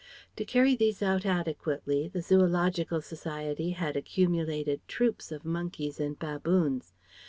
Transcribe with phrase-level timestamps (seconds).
[0.37, 6.95] To carry these out adequately the Zoological Society had accumulated troops of monkeys and baboons.